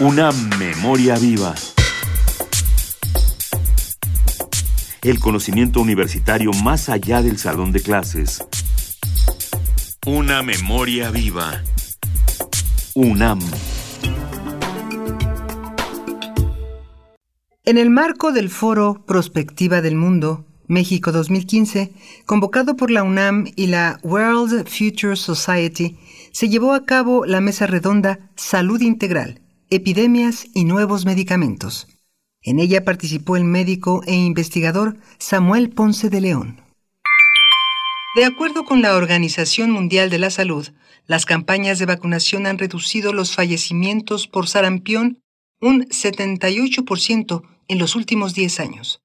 [0.00, 1.54] Una memoria viva.
[5.02, 8.44] El conocimiento universitario más allá del salón de clases.
[10.04, 11.62] Una memoria viva.
[12.94, 13.38] UNAM.
[17.64, 21.92] En el marco del foro Prospectiva del Mundo, México 2015,
[22.26, 25.96] convocado por la UNAM y la World Future Society,
[26.32, 31.88] se llevó a cabo la mesa redonda Salud Integral, Epidemias y Nuevos Medicamentos.
[32.42, 36.60] En ella participó el médico e investigador Samuel Ponce de León.
[38.14, 40.68] De acuerdo con la Organización Mundial de la Salud,
[41.06, 45.20] las campañas de vacunación han reducido los fallecimientos por sarampión
[45.60, 49.00] un 78% en los últimos 10 años.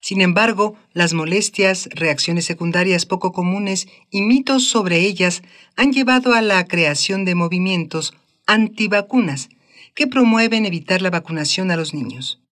[0.00, 5.42] Sin embargo, las molestias, reacciones secundarias poco comunes y mitos sobre ellas
[5.76, 8.12] han llevado a la creación de movimientos
[8.46, 9.48] antivacunas
[9.94, 12.42] que promueven evitar la vacunación a los niños.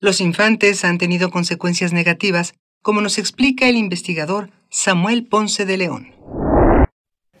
[0.00, 6.14] Los infantes han tenido consecuencias negativas, como nos explica el investigador Samuel Ponce de León.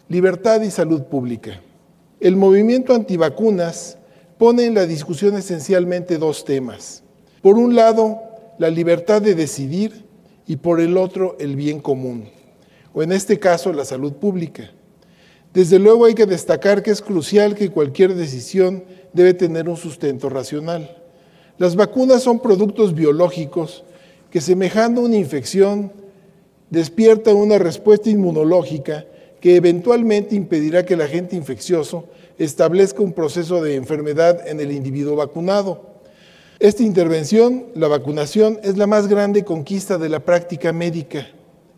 [0.08, 1.60] Libertad y salud pública.
[2.20, 3.98] El movimiento antivacunas
[4.38, 7.04] pone en la discusión esencialmente dos temas.
[7.42, 8.20] Por un lado,
[8.58, 10.04] la libertad de decidir
[10.46, 12.28] y por el otro, el bien común,
[12.92, 14.70] o en este caso, la salud pública.
[15.52, 20.28] Desde luego hay que destacar que es crucial que cualquier decisión debe tener un sustento
[20.28, 20.96] racional.
[21.58, 23.84] Las vacunas son productos biológicos
[24.30, 25.92] que semejando una infección
[26.70, 29.04] despiertan una respuesta inmunológica
[29.40, 32.04] que eventualmente impedirá que el agente infeccioso
[32.38, 35.90] establezca un proceso de enfermedad en el individuo vacunado.
[36.60, 41.26] Esta intervención, la vacunación, es la más grande conquista de la práctica médica.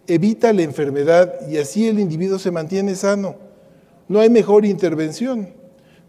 [0.06, 3.37] Evita la enfermedad y así el individuo se mantiene sano.
[4.13, 5.55] No hay mejor intervención.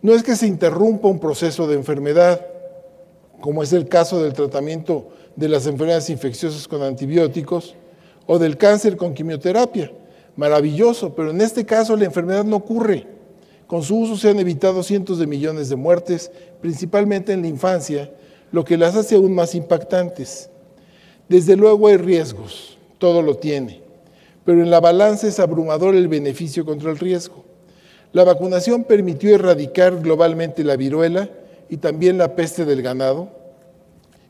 [0.02, 2.46] No es que se interrumpa un proceso de enfermedad,
[3.40, 7.76] como es el caso del tratamiento de las enfermedades infecciosas con antibióticos
[8.28, 9.90] o del cáncer con quimioterapia.
[10.36, 13.08] Maravilloso, pero en este caso la enfermedad no ocurre.
[13.68, 18.12] Con su uso se han evitado cientos de millones de muertes, principalmente en la infancia,
[18.52, 20.50] lo que las hace aún más impactantes.
[21.30, 23.81] Desde luego hay riesgos, todo lo tiene,
[24.44, 27.53] pero en la balanza es abrumador el beneficio contra el riesgo.
[28.13, 31.29] La vacunación permitió erradicar globalmente la viruela
[31.68, 33.29] y también la peste del ganado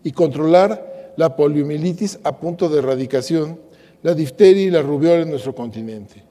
[0.05, 3.59] y controlar la poliomielitis a punto de erradicación,
[4.01, 6.23] la difteria y la rubiola en nuestro continente.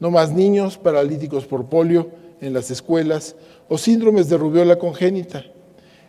[0.00, 3.36] No más niños paralíticos por polio en las escuelas
[3.68, 5.44] o síndromes de rubiola congénita.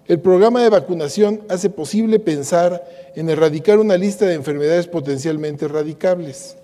[0.08, 2.84] El programa de vacunación hace posible pensar
[3.16, 6.58] en erradicar una lista de enfermedades potencialmente erradicables.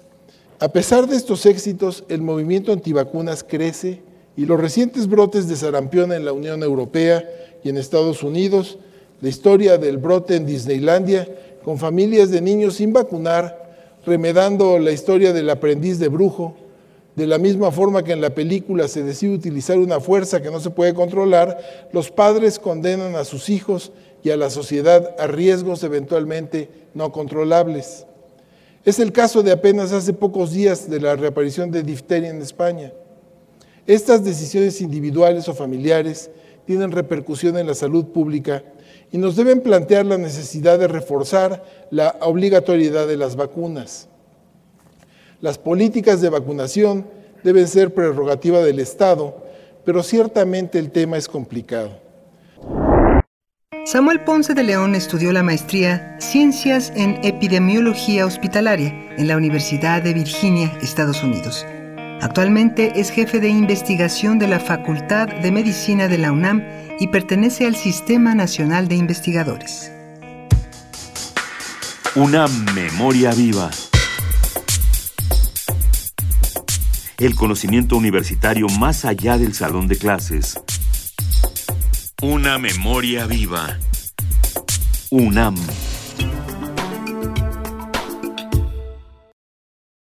[0.59, 4.01] A pesar de estos éxitos, el movimiento antivacunas crece
[4.35, 7.23] y los recientes brotes de sarampión en la Unión Europea
[7.63, 8.77] y en Estados Unidos,
[9.21, 11.27] la historia del brote en Disneylandia
[11.63, 16.55] con familias de niños sin vacunar, remedando la historia del aprendiz de brujo,
[17.16, 20.59] de la misma forma que en la película se decide utilizar una fuerza que no
[20.59, 23.91] se puede controlar, los padres condenan a sus hijos
[24.23, 28.07] y a la sociedad a riesgos eventualmente no controlables.
[28.83, 32.91] Es el caso de apenas hace pocos días de la reaparición de difteria en España.
[33.85, 36.31] Estas decisiones individuales o familiares
[36.66, 38.63] tienen repercusión en la salud pública
[39.11, 44.07] y nos deben plantear la necesidad de reforzar la obligatoriedad de las vacunas.
[45.41, 47.05] Las políticas de vacunación
[47.44, 49.44] deben ser prerrogativa del Estado,
[49.83, 51.91] pero ciertamente el tema es complicado.
[53.85, 60.13] Samuel Ponce de León estudió la maestría Ciencias en Epidemiología Hospitalaria en la Universidad de
[60.13, 61.65] Virginia, Estados Unidos.
[62.23, 66.63] Actualmente es jefe de investigación de la Facultad de Medicina de la UNAM
[66.97, 69.91] y pertenece al Sistema Nacional de Investigadores.
[72.16, 73.69] Una memoria viva.
[77.17, 80.57] el conocimiento universitario más allá del salón de clases.
[82.22, 83.77] Una memoria viva.
[85.09, 85.56] UNAM.